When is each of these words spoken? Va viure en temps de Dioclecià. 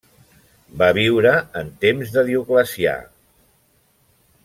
Va 0.81 0.87
viure 0.99 1.33
en 1.61 1.69
temps 1.85 2.15
de 2.17 2.25
Dioclecià. 2.33 2.97